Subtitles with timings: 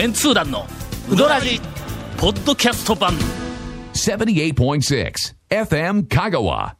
[0.00, 0.64] メンツー団の
[1.10, 1.60] ウドラジ
[2.16, 3.12] ポッドキャスト版。
[3.92, 5.12] 78.6
[5.50, 6.72] FM Kagawa.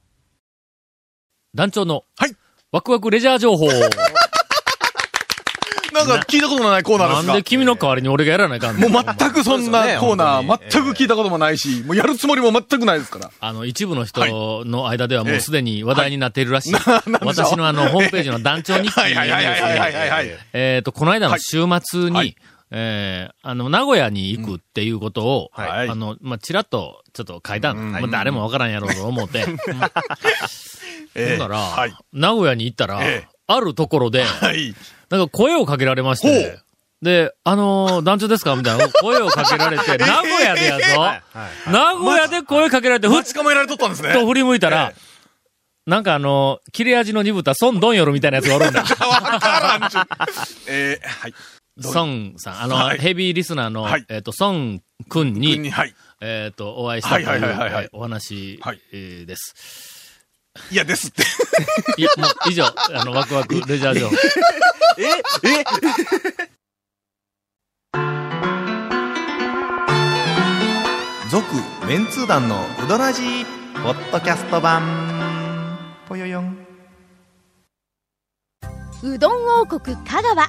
[1.55, 2.35] 団長のはい。
[2.73, 3.67] ワクワクレジャー情報。
[5.93, 7.27] なんか聞いたことのないコーナーですか？
[7.27, 8.89] なんで君の代わりに俺がやらないかんの？
[8.89, 13.31] もう全くそんなコーナー、全く聞いたこともないし、もうやるつもりも全くないですから。
[13.39, 16.75] あの、一部の人の間ではもうすでに話題になっているらしい。
[17.21, 20.39] 私のあの、ホームページの団長日記にはいはいはいはいはいはいはい。
[20.55, 22.35] えっと、この間の週末に、はい
[22.73, 27.81] えーあの、名古屋に行くっていうことを、うんはいあの、まあ、ちらっと、ちょっと書いたの。
[27.81, 29.45] うんまあ、誰もわからんやろうと思って。
[31.15, 31.93] ええ ほんなら、はい。
[32.13, 34.75] 名古屋に行ったら、ええあるところで、はい。
[35.09, 36.61] なんか声をかけられましほて
[37.03, 38.55] う、で、あのー団長ですか？
[38.55, 40.85] みたいな声をかけられて、 名古屋でやぞ、
[41.67, 44.13] 名古屋で声かけられて、ふっ待ち構えられとったんですね。
[44.13, 44.93] と振り向いたら、
[45.85, 48.83] なんかあの、切れ味の鈍った孫ドンヨルみたいなやつがおるんだ。
[48.83, 50.07] わからん
[50.69, 51.35] えー、はい。
[51.83, 55.95] 孫さん、あの、はいヘビーリスナーの、はいえっ、と、孫くんに、に、はい。
[56.21, 59.55] えっ、と、お会いしたという、はいはいはいはいはいえーお話、はいえーです。
[60.71, 61.23] いや、ですって。
[61.97, 64.17] いや、もう以上、あの、ワクワクレジャー情報。
[71.31, 71.47] 続、
[71.87, 73.45] メンツー団のウドラジー、
[73.85, 76.59] ポッドキャスト版、ぽよよん。
[79.03, 80.49] うどん王国香川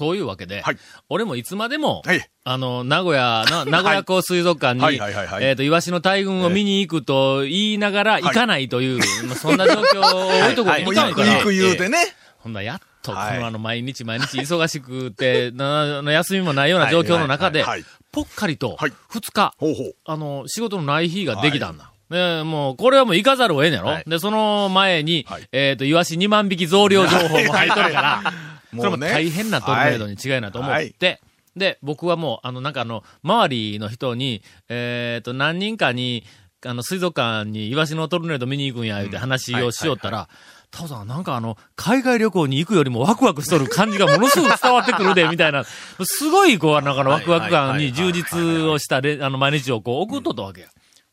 [0.00, 0.78] そういうわけで、はい。
[1.10, 2.26] 俺もいつまでも、はい。
[2.44, 4.98] あの、名古屋の、名古屋港水族館に、
[5.42, 11.98] えっ、と、イワシの大群を見に行くと言いながら行かないという、まあそんな状況を 置いとこうもう、と思ったんから、いく言うてね。
[12.38, 13.38] ほんならやっと、こはい。
[13.40, 17.62] のあの、毎日毎日忙しくて、な休みもないような状況の中で
[18.10, 19.94] ぽっかりとはい、二日、ほうほう。
[20.06, 21.92] あの、仕事のない日ができたんだ。
[22.10, 24.04] で、もう、これはもう行かざるを得んやろ、はい。
[24.06, 25.48] で、その前に、はい。
[25.52, 28.32] えっ、と、イワシ2万匹増量情報も入っとるから、
[28.76, 31.20] それも大変なトルネードに違いなと思って、
[31.56, 36.24] で、僕はもう、あの、なんかあの、周りの人に、えっ、と、何人かに、
[36.64, 40.28] あの、水族館にイワシのトルネード見に行くんや、言うて話をしよったら、
[40.70, 50.68] タオさん、なんかあの、海外旅行に行くよりもワクワクしとる感じがものすごく伝わってくるで、 みたいな、すごい、こう、なんかあの、ワクワク感に充実をしたれ、あの、毎日をこう、送っとったわけや。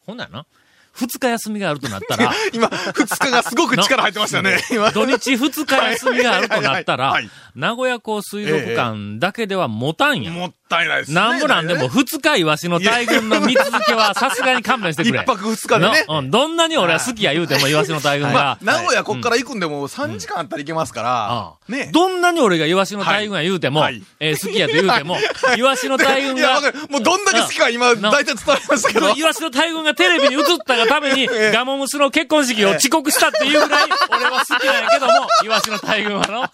[0.06, 0.46] ほんならな、
[0.98, 4.60] 二日休みがあるとなったら、 今、二日がすごく力入ってましたね。
[4.72, 4.92] 今。
[4.92, 7.20] 土日二日休みがあるとなったら
[7.56, 10.32] 名古屋港水族館だけでは持たんや。
[10.32, 11.16] もったいないですね。
[11.16, 15.22] なんぼなんでも二日イワシの大群の見続けはさすがに勘弁してくれ。
[15.22, 16.06] 一泊二日でね。
[16.08, 18.74] なうん、どんなに俺は好きや言うてもイワシの大群まあが、。
[18.74, 21.90] 名古屋こっから行くんでも3時間あったら行けますからね。
[21.94, 23.88] どんなに俺がイワシの大群や言うても、
[24.20, 25.18] えー好きやと言うても、
[25.58, 26.62] イワシの大群が。
[26.90, 29.16] もうどんだけ好きか今、な大体伝わりましたけど。
[29.16, 35.14] イワシの大群がテレビに映ったがために、 ガモムスの結婚式を遅刻したっていうぐらい、俺は好きなんやけども、
[35.44, 36.50] イワシの大群はの。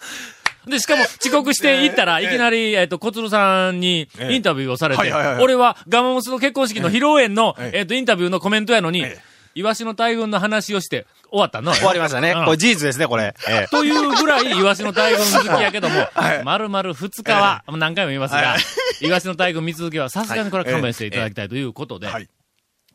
[0.66, 2.26] で、しかも遅刻して行ったら、 ええ。
[2.26, 4.34] いきなり、えっと、小鶴さんにええ。
[4.34, 7.78] インタビューをされて俺はガモムスの結婚式の披露宴の、ええ。
[7.80, 9.22] えっと、インタビューのコメントやのにええ、
[9.54, 11.72] イワシの大群の話をして終わったの。
[11.74, 12.32] 終わりましたね。
[12.32, 12.44] うん。
[12.44, 13.34] これ事実ですね、これ。
[13.48, 13.68] ええ。
[13.68, 16.44] というぐらい、イワシの大群好きやけども、 はい。
[16.44, 18.56] 丸々二日は、もう何回も言いますがは、
[19.00, 22.28] イワシの大群見続けはさすがにこれは勘弁していただきたいということで、はい。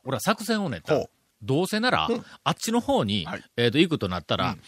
[0.05, 0.95] 俺は作戦を練った。
[1.41, 2.09] どうせなら、
[2.43, 3.43] あっちの方に、はい。
[3.57, 4.61] えっ、と、行くとなったら、うん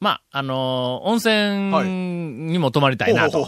[0.00, 3.44] まあ、あのー温泉にも泊まりたいなと。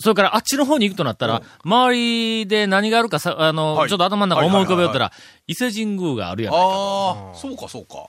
[0.00, 5.12] それから、あっちの方に行くとなったら、周りで何があるかさ、あの、はいちょっと頭の中思い浮かべよったら、は
[5.46, 6.72] 伊勢神宮があるやないかと。
[6.72, 8.08] ああ、そうかそうか。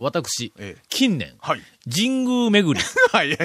[0.00, 0.82] 私、ええ。
[0.88, 1.60] 近年、はい。
[1.92, 2.86] 神宮巡り。
[3.12, 3.36] はい。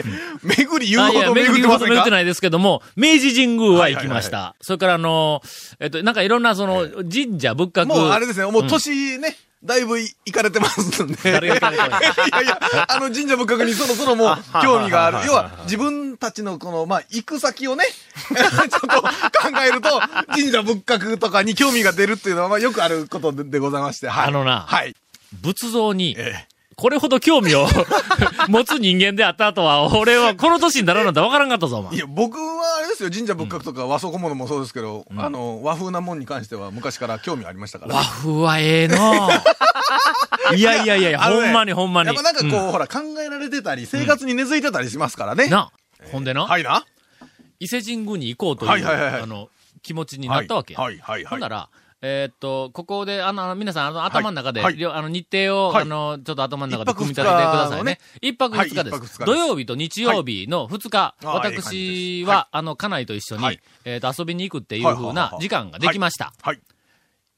[0.43, 1.93] 巡り言うほど巡ってませんか？
[1.95, 4.55] 巡ってないですけども、明治神宮は行きましはいた。
[4.61, 7.85] それから、あのーえっと、なんかいろんな、その、神社仏閣。
[7.87, 11.15] もうあれですね、もう年ね、だいぶい行かれてますんで。
[11.31, 12.25] 誰が行かれてるんですか？
[12.27, 15.17] いやいや、あの神社仏閣にそろそろもう興味がある。
[15.25, 17.85] 要は自分たちのこの、まあ、行く先をね、
[18.29, 19.07] ちょっと考
[19.67, 20.01] えると、
[20.33, 24.09] 神社仏閣とかに興味が出るっていうのは、まあ、よくあることででございまして。
[24.09, 24.27] はい。
[24.27, 24.95] あのなはい。
[25.41, 26.52] 仏像に、ええ。
[26.75, 27.67] これほど興味を
[28.49, 31.99] 持つ人間であった後は、俺はこの年にならなんてわからんかったぞ、お前い。
[31.99, 37.95] や、僕はあれですよ、神社仏閣とか和装小物もそうですけど、あの、和風なもんに関しては昔から興味ありましたから。
[37.95, 38.95] 和風はええの
[40.55, 42.07] いやいやいやいや、ほんまにほんまに。
[42.07, 45.47] やっぱなんかこう、うほら、考えられてたり、生活に根付いてたりしますからね。
[45.47, 45.71] な、
[46.11, 46.85] ほんでな、はいな。
[47.59, 49.49] 伊勢神宮に行こうという、はいはいはいはいあの、
[49.81, 50.79] 気持ちになったわけや。
[50.81, 51.29] はいはいはいはい。
[51.29, 51.69] ほんなら、
[52.05, 54.85] えーっと、ここで、あの、皆さん、あの、頭の中で、はい。
[54.85, 55.81] あの、日程を、はい。
[55.83, 57.97] あの、ちょっと頭の中で組み立ててくださいね。
[58.21, 59.19] 一泊二日です。
[59.19, 63.59] 土曜日と日曜日の二日、私は、あの、家内と一緒に、はい。
[63.85, 65.05] えーっと、遊びに行くっていう風はい。
[65.05, 65.15] はい。
[65.15, 65.23] はい。
[65.23, 65.41] はない。
[65.41, 66.33] 時間ができました。
[66.41, 66.59] はい。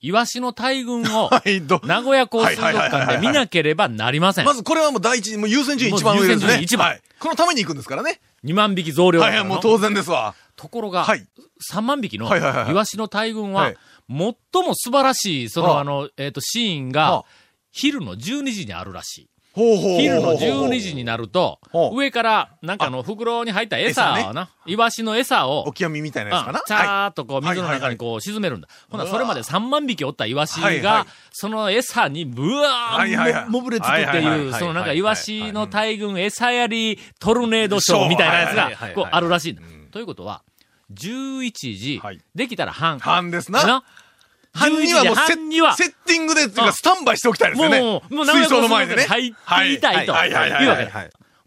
[0.01, 1.29] イワシの大群を、
[1.85, 4.45] 名古屋港水族館で見なければなりません。
[4.45, 6.87] まずこれはもう第一、もう優先順位一番優先順位一番。
[6.87, 7.01] はい。
[7.19, 8.19] このために行くんですからね。
[8.43, 10.33] 2万匹増量はいはい、もう当然ですわ。
[10.55, 11.25] ところが、はい。
[11.71, 13.77] 3万匹のイワシの大群は、はい
[14.09, 14.17] 最
[14.63, 15.79] も素晴らしい、その、はあ。
[15.81, 17.25] あの、えっ、と、シーンはがあ、
[17.71, 19.29] 昼の12時にあるらしい。
[19.55, 21.59] 昼の12時になると
[21.93, 26.59] 上から、なんかあの、袋に入った餌を餌な、イワシの餌をオ、キアミみたいなやつかな。
[26.59, 28.67] あチャーっとこう、水の中にこう、沈めるんだ。
[28.89, 39.57] ほな、それまで3万匹おったイワシが、その餌に、ブワーも、もぶれつくってはいう、はいそのなんかイワシの大群餌やりトルネードショーみたいなやつはいが、こう、あるらしい。
[39.91, 40.43] ということは、
[40.93, 42.99] 11時はい、できたら半。
[42.99, 43.83] 半ですな。
[44.53, 45.75] 半にはもうセ半には。
[45.75, 47.81] セッティングで、っていううんかスタンバイしておきたいですよね。
[47.81, 49.03] もう、もう、水槽の前でね。
[49.03, 50.13] 入っていたいと。
[50.13, 50.31] はい。
[50.31, 50.51] はい。
[50.51, 50.63] はい。
[50.63, 50.67] い。
[50.67, 50.85] うわけ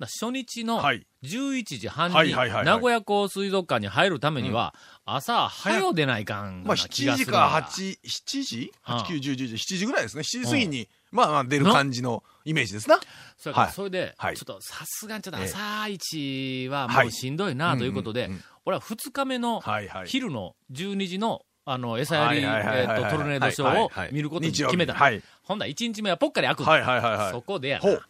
[0.01, 1.05] 初日のはい。
[1.25, 4.73] 11時半に名古屋港水族館に入るためには、
[5.05, 7.63] 朝早う出ないかんまあ、な気が7するな。
[7.67, 8.73] 時か8、7時？
[8.87, 10.23] うん ?8、9、10、11、7時ぐらいですね。
[10.23, 13.01] 7時過ぎに、まあまあ出る感じのイメージですな。
[13.37, 18.31] それはいそれで、はいちょっとさすがにちょっとええ朝一はもはいうしんどいなということで
[18.65, 19.63] 俺は2日目の。
[20.05, 24.93] 昼の12時の、あの、餌やり、えっと、トルネードショーを見ることに決めた。
[24.93, 25.23] はい。
[25.43, 27.33] ほんだら1日目はぽっかり開くんだはいはいはいはい。
[27.33, 28.09] そこでやな。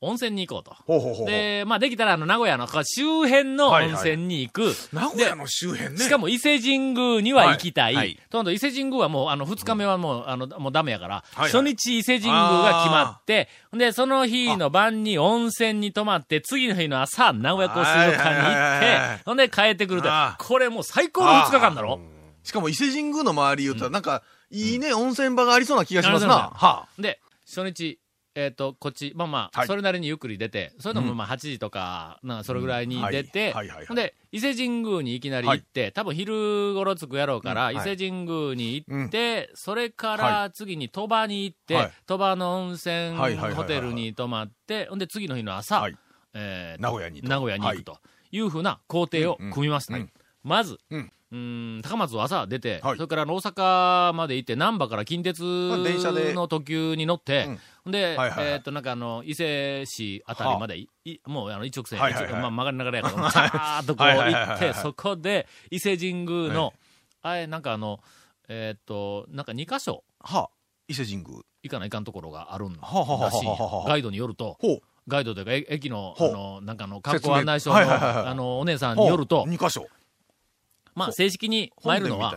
[0.00, 0.76] 温泉に行こうと。
[0.86, 1.26] ほうほうほう。
[1.26, 4.72] で、まあ、できたら、あの、名古屋の周辺の温泉に行く。
[4.92, 5.98] 名古屋の周辺ね。
[5.98, 7.94] しかも伊勢神宮には行きたい。
[7.94, 21.98] はいはいとんど伊勢神宮はもう、あの、二日目はもう、あの、もうダメやから、はい初日伊勢神宮が決まって、で、その日の晩に温泉に泊まって、次の日の朝、名古屋港水族館に行はいはいはいはいって、ほんで帰ってくるとあ、これもう最高の二日間だろ？
[22.44, 26.50] しかも伊勢神宮の周り言うたら、なんか、いいね、温泉場がありそうな気がしますな。
[26.54, 27.98] はで、初日、
[28.38, 29.66] えっ、と、こっち、まあまあ、はい。
[29.66, 33.56] それなりにゆっくり出て、それでもまあ8時とか、なそれぐらいに出て、うん。
[33.56, 33.64] はい。
[33.64, 33.76] はいはい。
[33.78, 33.86] はい。
[33.86, 37.76] ほんで、伊勢神宮にいきなり行って、多分昼頃着くやろうから、うん。
[37.76, 37.92] はい。
[37.92, 41.92] 伊勢神宮に行って、それから次に鳥羽に行って、はい。
[42.06, 45.96] 鳥羽の温泉はいはいはいはいホテルに泊まって、ほんで次の日の朝、はい。
[46.34, 47.28] えーと名古屋にと。
[47.28, 47.98] 名古屋に行くと
[48.30, 49.94] いうふうな工程を組みました。
[49.94, 50.00] うん。
[50.02, 50.12] うん。
[50.44, 52.96] まず、うんうーん高松を朝出て、はい。
[52.96, 58.46] それから大阪まで行って、難波から近鉄の特急に乗って、で、はいはいはい。
[58.54, 66.74] えっ、と、なんかあの、伊勢市あたりまでい、いもうあの一直線、はいはいはい一まあ、曲がりながらやから、 さーっとこう行って、そこで伊勢神宮の、はい。
[67.22, 68.00] あれ、なんかあの、
[68.48, 70.04] えっ、と、なんか2箇所。
[70.20, 70.38] あ。
[70.38, 70.50] はあ。
[70.88, 71.42] 伊勢神宮。
[71.62, 74.56] 行かないかんところがあるんだしはあガイドによると。
[75.08, 78.26] ガイドというか、え駅の、あの、なんかあの、観光案内所の、はいはいはいはい。
[78.26, 79.86] あの、お姉さんによると、2箇所。
[80.98, 82.36] まあ、正式に参るのは。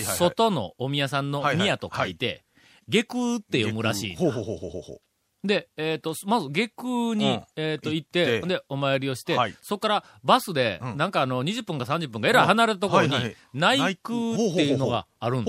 [0.00, 2.44] 外のお宮さんの宮と書いて、
[2.88, 4.16] 下空って読むらしい。
[4.16, 5.00] ほうほうほうほうほう。
[5.44, 7.42] で、えっ、と、まず下空に、うん。
[7.56, 8.46] えっ、と、行っ、てて。
[8.46, 9.54] で、お参りをして、はい。
[9.60, 10.96] そこからバスで、うん。
[10.96, 13.16] なんかあの、20分か30分か、えらい離れたところに、
[13.52, 15.44] 内宮っていうのがあるん。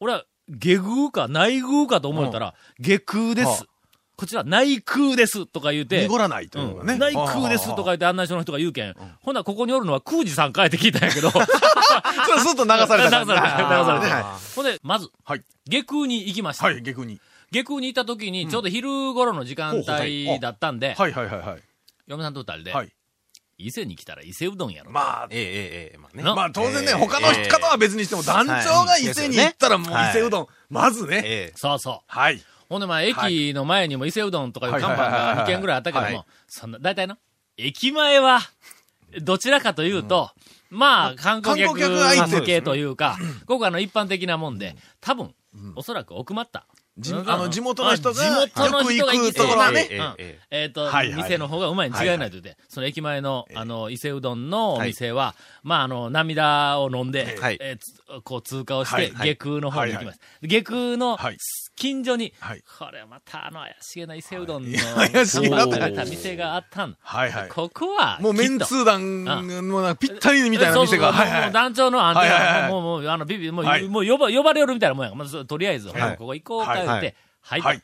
[0.00, 3.46] 俺は、下宮か内宮かと思ったら、下空です。
[3.46, 3.77] はあ
[4.18, 6.94] こちら内空ですとか言うて、濁らないというのがね。
[6.94, 8.94] うん内空ですとか言って案内所の人が言うけん。
[9.22, 11.30] ほな、ここにおるのは空寺さんかいって聞いたんやけど。
[11.30, 13.20] それすっと流された。
[13.20, 16.64] 流された流されたはほんで、まず、はい下空に行きました。
[16.64, 17.20] はい、逆に。
[17.52, 21.62] 下空に行った時に、ちょうど昼頃の時間帯だったんで、はいはいはいはい。
[22.08, 22.92] 嫁さんと二人で、はい。
[23.58, 24.90] 伊勢に来たら伊勢うどんやろ。
[24.90, 26.22] まあ、ええええええ、まあね。
[26.24, 31.22] なまあ当然ね、えー他の方は別にしても、団長が伊勢に行ったらもう伊勢うどん、まずね。
[31.24, 31.52] ええ。
[31.56, 31.98] そうそう。
[32.08, 32.42] はい。
[32.68, 36.14] ほんでまあ、駅の前にも伊勢うどんとかいう看板が2軒ぐらいあったけどはい。
[36.14, 37.18] も、そんな、大体な、
[37.56, 38.40] 駅前は、
[39.22, 40.30] どちらかというと、
[40.70, 45.34] まあ、観光客向けというか、ここあの一般的なもんで、多分、
[45.76, 46.66] おそらく奥まった。
[46.98, 47.30] じうん。
[47.30, 49.88] あの地元の人があ地元の人がよく行くところだね
[50.50, 51.22] えっと、はいはい。
[51.22, 57.58] 店の方がうまいに違いないと言って、その駅前の、あの、伊勢うどんのお店は、まあ、あの、涙を飲んで、はい。
[57.60, 57.76] え
[58.24, 59.28] こう通過をして、はいはい。
[59.30, 60.20] 下空の方に行きます。
[60.42, 61.36] 下空のはい。
[61.76, 62.64] 近所に、はい。
[62.78, 65.64] これまたあの怪しげな伊勢うどんの、はい怪しげな
[66.04, 66.98] 店があったんだ。
[67.00, 67.48] はいはい。
[67.48, 71.12] ここは、もうメンツー団のなんかぴったりみたいな店が。
[71.12, 72.72] もう団長の案で、はいはいはい。
[72.72, 77.60] もう、もう、あの、ビビ、もう、はいもう呼ば、呼ばれるみたいなもんやとりあえず、はいここ行こうか言って、はい。
[77.60, 77.82] はい。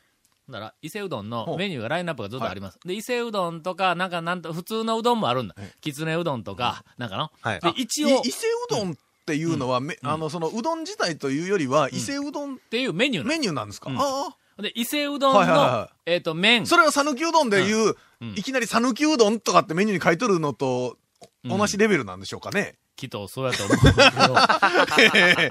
[0.48, 2.78] なら、伊勢うどんのメニューがラインナップがずっとあります。
[2.84, 5.54] で、伊勢うどんとか、なんか、なんと、普通のうどんもあるんだ。
[5.80, 7.30] きつねうどんとか、なんかの。
[7.40, 7.60] はい。
[7.60, 8.94] で、一応、伊勢うどんっ
[9.24, 13.88] ていうのは、めあの、そのうどん自体というよりは、伊勢うどんていうメニューなメニューなんですか？
[13.90, 13.98] うん。
[13.98, 14.36] ああ。
[14.58, 16.66] ので、伊勢うどんはいはいはいはの、えっと、麺。
[16.66, 20.98] それは讃岐うどんでいううん、いきなり讃岐うどんとかってメニューに書いとるのと
[21.44, 22.74] 同じレベルなんでしょうかね。
[22.96, 24.36] きっとそうやと思うけど。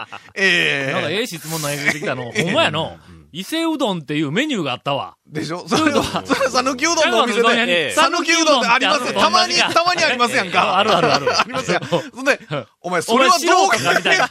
[0.36, 2.98] ええなんかええ質問投げてきたの、ほんまやの。
[3.36, 5.16] 伊勢うどんっていうメニューがあったわ。
[5.28, 5.66] でしょ？
[5.68, 9.20] それは、それは讃岐うどんのお店で、讃岐うどんってありますよ。
[9.20, 10.78] たまに、たまに ありますやんか。
[10.78, 11.40] あるあるある。
[11.40, 11.84] ありますやん。
[11.88, 12.40] そんで、
[12.82, 14.30] お前、そ俺れはどうかみたいな。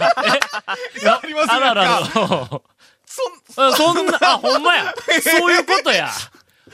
[1.03, 2.61] えありますかあるあるある。
[3.05, 4.95] そそんな、あ、ほんまや。
[5.21, 6.09] そういうことや。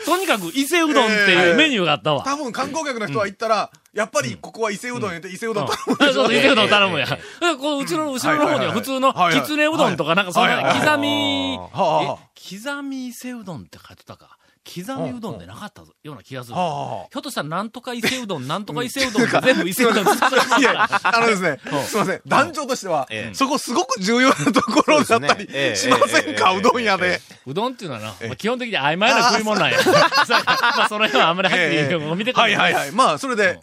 [0.04, 2.22] とにかく伊勢うどんっていうメニューがあったわ。
[2.24, 6.24] 多分観光客の人は行ったら、やっぱりここは伊勢うどんやって伊勢うどん頼むあでしょ。
[6.24, 7.06] そう、伊勢うどん頼むや。
[7.42, 14.38] えこううちの後ろの方には普通のきつねうどんとかなんかそんな刻み、刻み伊勢うどんって書いてたか。
[14.68, 16.54] 刻みうどんでなかったような気がする。
[16.54, 22.20] ひょっとしたらなんとか伊勢うどん、なんとか伊勢うどん 全部伊勢うどんあのですねうん、 すいません。
[22.26, 27.20] 団長としてはええ、そこすごく重要なところだったりしませんか、ええうどん屋で。
[27.46, 29.78] うどんっていうのはな、まあ基本的に曖昧な食い物なんや。
[29.88, 32.92] まあその辺はあんまりはっきりええ見てくれはいはいはい。
[32.92, 33.60] まあ、それで、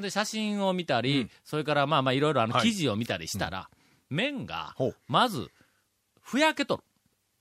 [0.00, 2.62] で、写真を見たり、それからまあまあいろいろあのはい。
[2.62, 3.68] 記事を見たりしたら、
[4.08, 5.50] 麺がほう、まず、
[6.20, 6.82] ふやけとる。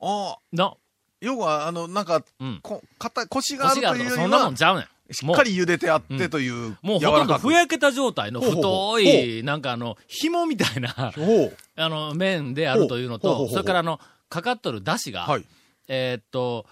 [0.02, 0.78] ああ、の、
[1.22, 5.14] 要は、あの、なんかうん、こ肩、腰があるというよりそんなもんは、ちゃうねん。
[5.14, 10.94] しっかり茹でてあってという、もうほとんどふやけた状態の太い、なんかあの、紐みたいな。
[11.76, 14.00] あの、麺であるというのと、それからあの、
[14.30, 15.46] かかっとる出汁が、はい。
[15.88, 16.68] えーっと、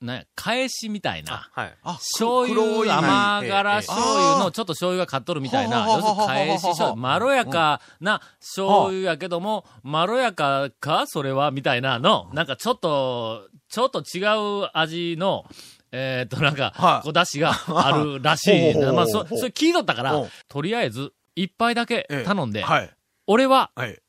[0.00, 1.76] なんや、返しみたいな、はい。
[1.82, 3.80] あ、醤油、甘辛ええ。
[3.80, 14.20] 醤油のちょっと醤油がかっとるみたいな、要するに返し醤油、まろやかな醤油やけども、まろやかかそれはみたいなの、なんかちょっと、ちょっと違
[14.64, 15.44] う味の、
[15.92, 17.04] えーっと、なんかは、い。
[17.04, 17.52] こう、出汁が
[17.86, 18.74] あるらしい。
[18.94, 22.24] まあ、そ、それ聞いとったからとりあえず、一杯だけええ。
[22.24, 22.90] 頼んで、はい。
[23.26, 24.00] 俺は、はい。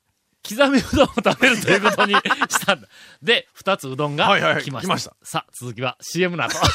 [0.47, 2.87] 刻みうどんを食べるということにしたんだ。
[3.21, 4.87] で、二つうどんがはいはいはい来ました。
[4.87, 6.57] 来ましたさあ、続きは CM の後。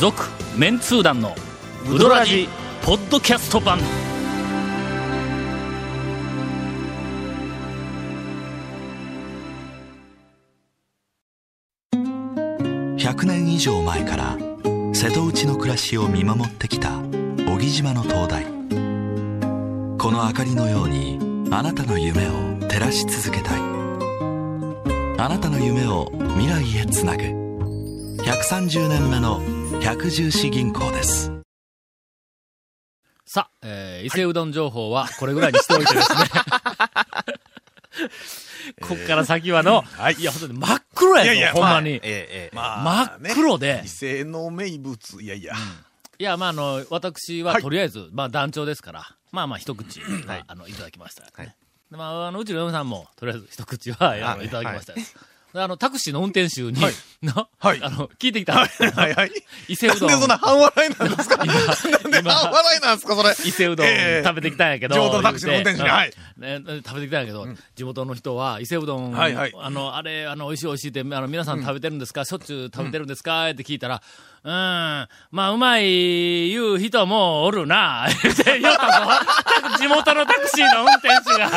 [0.00, 0.24] 続、
[0.56, 1.34] メンツー団の
[1.90, 2.48] ウドラジ、
[2.82, 3.78] ポッドキャスト版。
[12.98, 14.36] 100年以上前から
[14.94, 17.02] 瀬戸内の暮らしを見守ってきた
[17.54, 21.20] 小木島の灯台この明かりのように
[21.52, 22.32] あなたの夢を
[22.66, 29.40] 照らし続けたいあなたの夢を未来へつなぐ130年目の
[29.80, 31.30] 百十四銀行です
[33.24, 36.18] さあ、えー、伊勢うどん情報はこれぐらいにしておいてですね。
[38.82, 41.90] こっから先はの、はいいや、ほんとに真っ黒やぞ、いやいやほんまに。
[41.90, 42.56] ええ、ええ。
[42.56, 42.82] ま
[43.20, 45.54] 真っ黒で伊、勢の名物、いやいや。
[46.18, 47.62] いや、まあ、あの、私ははい。
[47.62, 51.28] とりあえず、まあ、団長ですから、まあまあ、一口、まあ、あの、いただきました、ね。
[51.34, 51.46] はい。
[51.90, 54.48] でまあ、あの、うちの嫁さんも、とりあえず一口は、あの、い。
[54.48, 54.94] ただきました。
[55.56, 56.94] あの、タクシーの運転手に、はい。
[57.22, 57.80] な、はい。
[57.80, 58.54] あの、聞いてきた。
[58.58, 58.68] はい。
[58.90, 59.14] はい。
[59.14, 59.30] はい。
[59.68, 60.10] 伊勢うどん。
[60.10, 61.36] なんで、そんな半笑いなんですか？
[61.36, 62.32] なんで今。
[62.32, 63.30] 半笑いなんですかそれ？
[63.48, 63.90] 伊勢うどんえ
[64.20, 64.22] え。
[64.24, 65.88] 食べてきたんやけど、地元のタクシーの運転手に。
[65.88, 66.12] はい。
[66.38, 69.34] ね食べてきたんやけど、地元の人は、伊勢うどん、はい。
[69.36, 69.52] はい。
[69.56, 73.48] あの、あれ、あの、美味しい美味しいって、あの、皆さん食べてるんですか、しょっちゅう食べてるんですか？
[73.48, 74.00] って聞いたら、うん、
[74.44, 79.08] まあ、うまい言う人もおるな、って言ったぞ。
[79.78, 81.48] 地元のタクシーの運転手が、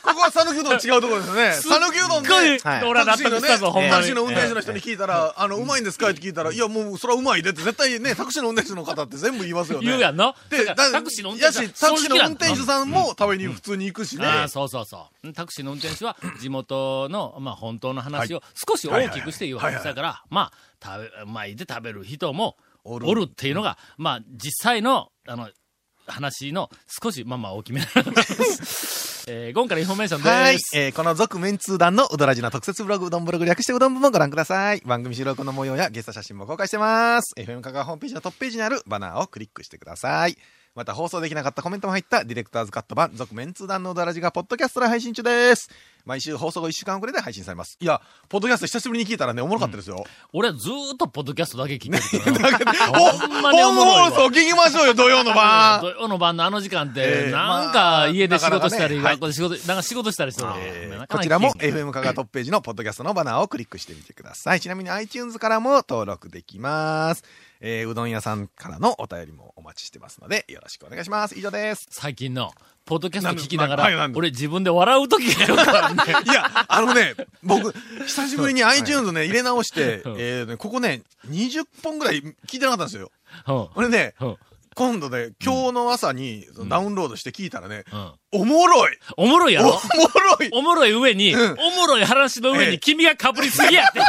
[0.00, 1.52] ここは讃岐うどん違うところですよね。
[1.80, 3.90] 讃岐うどんすっごい俺は納得したぞ、ほんまに。
[3.92, 6.08] タクシーの運転手の人に聞いたら、あの、うまいんですか？
[6.08, 9.86] って聞いたら、いや、もう、それはうまいでって、絶対ね、タクシーの運転手の方って全部言いますよね。
[9.86, 10.34] 言うやんの？
[10.48, 14.26] で、タクシーの運転手やし、タクシーの運転手さんも食べに普通に行くしね。
[14.26, 15.32] ああ、そうそうそう。
[15.34, 19.84] タクシーの運転手は地元の、まあ本当の話を少し大きくして言うわけです。
[19.86, 25.48] はいはいはいだから、まあ、食べ、うまいで食べる人もおおるるっていうのが、まあ実際の、あの、
[26.06, 26.68] 話の
[27.02, 27.86] 少し、まあまあ大きめな。
[29.28, 30.28] えー、今からインフォメーションです。
[30.28, 30.58] はい。
[30.74, 34.82] えーこの続メンツー団のうどらじの特設ブログ、うどんブログ略してうどん部もご覧ください。
[34.84, 37.34] 番組収録の模様やゲスト写真も公開してます。
[37.38, 40.36] FM 香川ホームページのトップページにあるバナーをクリックしてください。
[40.74, 45.68] また放送できなかったコメントも入ったディレクターズカット版、続メンツー団のうどらじがポッドキャストで配信中です。
[46.06, 47.76] 毎週放送後1週間遅れで配信されます。
[47.78, 48.00] いや、
[48.30, 50.02] ポッドキャスト久しぶりに聞いたらね、おもろかったですよ。
[50.32, 52.72] 俺はずーっとポッドキャストだけ聞いてるからな。
[52.98, 55.82] ほほんまにお本もろいわ放送聞きましょうよ、土曜の晩。
[55.82, 64.60] 土曜の晩のあの時間って、ええなんまあか家で仕事したり、学校で仕事、なんか仕事したりするのえーこちらも FM 香川トップページのポッドキャストのバナーをクリックしてみてください。
[64.60, 67.22] ちなみに iTunes からも登録できます。
[67.64, 71.38] えーうどん屋さんからのお便りもお待ちしてますので、よろしくお願いします。
[71.38, 71.86] 以上です。
[71.90, 72.50] 最近の、
[72.84, 76.02] ポッドキャスト聞きながら俺自分で笑う時があるからね。
[76.26, 77.14] いや、あのね、
[77.44, 77.72] 僕、
[78.04, 83.12] 久しぶりに iTunes ね、入れ直して、 うんえーねここね、20本ぐらい聞いてなかったんですよ。
[83.46, 84.36] うん俺ね、うん
[84.74, 87.96] 今度ね、今日の朝にダウンロードして聞いたらね、う
[88.38, 88.40] ん。
[88.40, 88.96] おもろい。
[89.16, 90.50] おもろいやおもろろい。
[90.52, 91.56] おもろい上に、うん。
[91.58, 92.70] おもろい話の上ええ。
[92.72, 93.98] に君が被りすぎやって。
[94.00, 94.08] いや、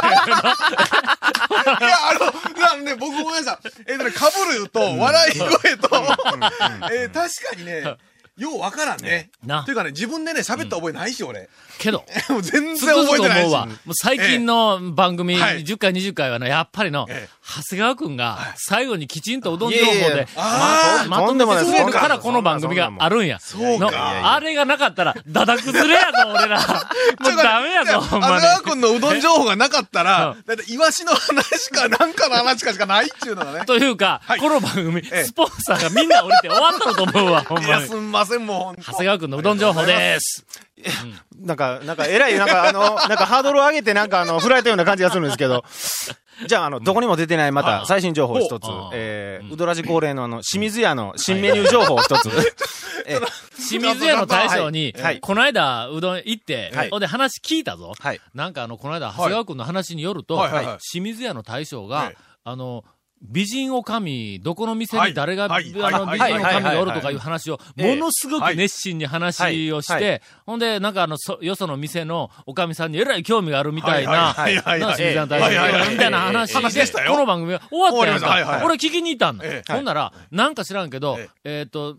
[2.10, 2.14] あ
[2.54, 3.68] の、なんで、僕ごめんなさい。
[3.88, 5.88] えっ、とね、かぶると、笑い声と、
[6.92, 7.96] えー確かにね、
[8.36, 9.30] ようわからんね。
[9.46, 11.48] なというかね、自分でね、喋った覚えないし、俺。
[11.78, 13.44] けど、 もう全つ然覚えてないし。
[13.44, 13.66] 思うわ。
[13.66, 23.34] もう最近の番組、はい10回、20回はね、やっぱりの、ええ長谷川くんが、最後にきちんとうどん情報でまとめてくれるから、この番組があるんや。
[23.34, 24.32] のそうか。
[24.32, 26.58] あれがなかったら、だだ崩れやぞ、 俺ら。
[26.58, 28.34] もうダメやぞ、ほんまに。
[28.36, 33.64] 長谷川君のうどん情報がなかったらう、だって、イワシの話かなんかの話かしかないっていうのがね。
[33.66, 37.88] というか、はいこの番組、ええスポンサーがみんな降りて終わったのと思うわ、ほんまに。
[38.24, 38.82] ません、もう。
[38.82, 40.44] 長谷川くんのうどん情報です。
[41.38, 45.64] なんか、なんか、偉い、なんか、あの、 なんか、ハードルを上げて、なんか、あの、振られたような感じがするんですけど、
[46.46, 48.66] じゃあ、あの、どこにも出てない、また、最新情報一つ。
[48.92, 52.28] えー、うどらじ恒例の、あの、清水屋の新メニュー情報一つ。
[53.06, 53.20] え
[53.56, 55.20] 清水屋の大将に、はい。
[55.20, 56.90] この間、うどん行って、はい。
[56.90, 57.92] ほんで話聞いたぞ。
[57.98, 58.20] はい。
[58.34, 60.42] なんかあの、この間、長谷川くんの話によると、
[60.90, 62.16] 清水屋の大将が、はい。
[62.46, 62.84] あの、
[63.24, 65.72] 美人おかみ、どこの店に誰が、はい。
[65.82, 66.18] あの、はい。
[66.18, 78.62] 美人おかみがおるとかいう話を、ものすごく熱心に話をして、ほんで、なんかあの、そよその店のおかみさんにえらい興味があるみたいな、なみたいな話話でこの番組が終わったやんか。
[78.64, 79.44] 俺聞きに行ったんだ。
[79.46, 81.64] えほんなら、なんか知らんけどえ、え。
[81.66, 81.96] っと、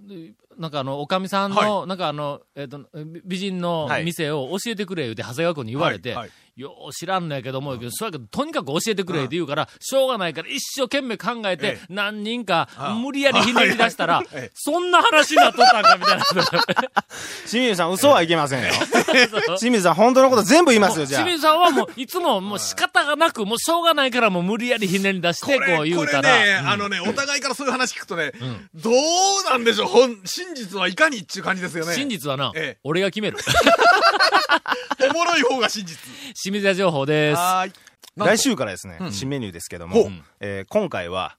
[0.58, 2.82] なんかあの、おかみさんの、なんかあの、えっ、と、
[3.26, 4.04] 美人のはい。
[4.04, 6.16] 店を教えてくれ言うて、長谷川君に言われて、
[6.56, 14.22] よう知らんのやけども、そうやけど、とにかく教えてくれって言うから、しょうがないから一生懸命考えてえ、何人かあ無理やりひねり出したら
[14.56, 16.26] そんな話になっとったんかみたいな。
[17.50, 18.72] 清水さん、嘘はいけませんよ。
[19.58, 21.24] 清水さん、本当のこと全部言いますよ、じゃあ。
[21.24, 26.38] 清水さんはもう、いつももう仕方がなく、もうしょうがないからもう無理やりひねり出して、これ、こう言これうたら。
[26.38, 28.32] ね、あのね、お互いからそういう話聞くとね、
[28.74, 28.94] どう
[29.50, 31.94] なんでしょう、ほん、真実はいかにっていう感じですよね。
[31.94, 33.38] 真実はなええ、俺が決める。
[35.10, 35.98] おもろい方が真実。
[36.34, 37.38] 清水屋情報です。
[37.38, 37.74] はーい。
[38.16, 41.36] 来週からですね、ん新メニューですけどほうも、えー今回は、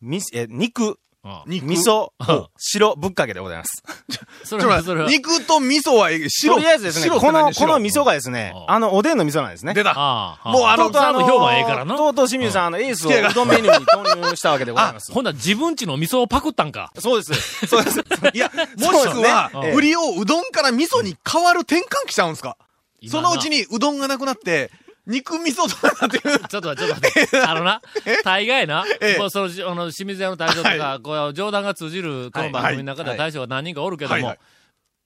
[0.00, 0.98] みえー肉
[1.46, 3.82] 味噌うん、白ぶっかけでございます。
[4.44, 5.08] それは、それは。
[5.08, 6.54] 肉と味噌はえ白。
[6.54, 9.72] とりあえずですね、この、この味噌がですねうん、あの、おでんの味噌なんですね。
[9.72, 9.94] 出た。
[10.44, 11.96] もうあのとうとうあの評判ええからな。
[11.96, 15.12] とうとう清水さん、あの、エースをうどんメニューに投入したわけでございます。
[15.12, 16.90] ほんなら自分ちの味噌をパクったんか。
[16.98, 17.66] そうです。
[17.68, 18.00] そうです。
[18.34, 22.56] いや、 もしくは売りをうどんから味噌に変わる転換期ちゃうんですか？
[23.00, 24.70] 今そのうちにうどんがなくなって、
[25.06, 26.38] 肉味噌とかなっていう。
[26.48, 27.40] ちょっと待って、ちょっと待って。
[27.42, 27.82] あのな、
[28.24, 28.84] 大概な、
[29.30, 34.36] その、あの、清水屋の大将とか、こう、冗談が通じる、この番組の中では大将が何人かおるけども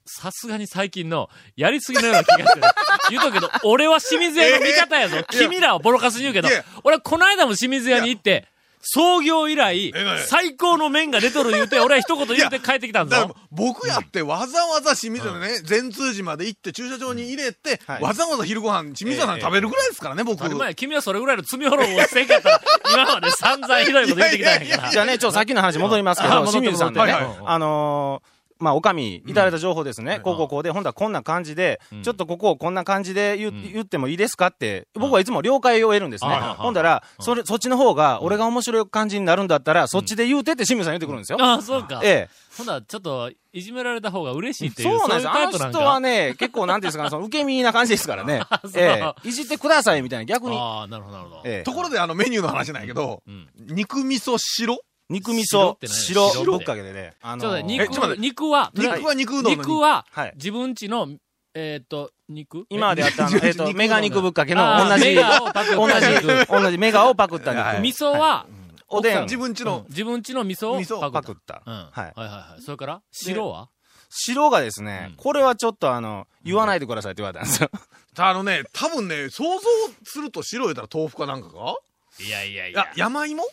[0.08, 2.62] さすがに最近の、やりすぎのような気がする。
[3.10, 5.24] 言うとくけど、俺は清水屋の味方やぞ。
[5.30, 6.48] 君らはボロカスに言うけど
[6.84, 8.46] 俺はこの間も清水屋に行って、
[8.80, 9.92] 創業以来
[10.28, 13.16] 最高の麺が出とる言うて、 俺は一言言うて帰ってきたんぞ。
[13.16, 13.30] だ。
[13.50, 18.02] 僕やってわざわざ清水のね、善通寺まで行って駐車場に入れて、はい。
[18.02, 20.48] わざわざ昼ご飯清水さん食べるぐらいですからね、僕。
[20.48, 22.60] 前や君はそれぐらいの罪滅ぼをしてんかったら、
[22.92, 24.90] 今まで散々ひどいこと言ってきたんやから。
[24.90, 30.20] じゃあね、ちょっとさっきの話戻りますけど、清水さんでねはいはい、あのー、まあ、おかみ、いただいた情報ですね。
[30.20, 36.30] こうこうこうで、ほんだらこんな感じで、ちょっとここをこんな感じで言,、言ってもいいですかって、僕はいつも了解を得るんですね。
[36.58, 41.38] ほんだら、それ、そっちの方が、俺が面白い感じになるんだったら、そっちで言うてって清水さん言ってくるんですよ。
[41.40, 42.00] ああ、そうか。
[42.02, 44.74] えほんならちょっと、いじめられた方が嬉しいっえ。
[44.76, 45.28] ていう、そうなんです。
[45.28, 45.68] あの。
[45.70, 48.42] 人はね、結構なんていうんですかね、その受け身な感じですからね。
[48.74, 49.28] ええ。
[49.28, 50.56] いじってくださいみたいな、逆に。
[50.56, 51.42] ああ、なるほど、なるほど。
[51.44, 57.14] ええところであのメニューの話なんやけど、うん肉味噌白肉味噌白ぶっかけでね。
[57.22, 58.20] あのーちょっと待ってえちょっと待って。
[58.20, 59.58] 肉は、肉は肉うどんの肉？
[59.68, 61.08] 肉ははい、自分ちの、
[61.54, 62.66] えっと、肉？
[62.70, 65.76] 今までやったえっと、肉メガ肉ぶっかけの同じ、メガをパクった。
[65.76, 67.80] 同じ肉、同じメガをパクった肉。
[67.80, 68.46] 味噌は、
[68.88, 69.22] おでん。
[69.22, 71.22] 自分ちの、自分ちの味噌を味噌パクっ。
[71.22, 71.62] パクった。
[71.64, 71.70] た。
[71.70, 71.76] うん。
[71.76, 72.02] はい。
[72.02, 72.62] はいはいはい。
[72.62, 73.02] それから？
[73.12, 73.68] 白は？
[74.08, 77.70] 白がですね、これはちょっとあの、言わないでくださいって言われたんですよ。
[78.18, 79.60] あのね、多分ね、想像
[80.04, 81.76] すると白言ったら豆腐かなんかか？
[82.24, 83.44] いやいやいいや、山芋？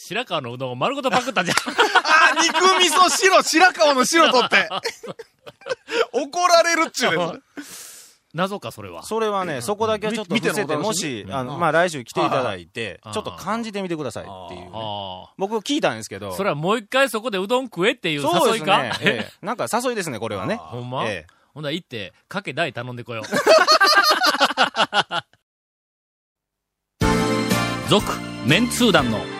[0.00, 1.56] 白川のうどんを丸ごとパクったじゃん。
[1.56, 4.68] あ、 肉味噌白、白川の白取って。
[6.12, 7.32] 怒られるっちゅうね。
[8.32, 9.02] 謎か、それは。
[9.02, 14.70] それはね、そこだけはちょっと見せて、もし、あの、まあ、来週来ていただいて、ちょっと感じてみてくださいっていう。
[15.36, 16.32] 僕聞いたんですけど。
[16.32, 18.84] それはもう一回そこでうどん食えっていう誘いか。
[19.42, 20.56] なんか誘いですね、これはね。
[20.56, 23.24] ほんまええほんなら行って、かけ大頼んでこよう。
[27.88, 28.06] 続、
[28.46, 29.39] メンツー団の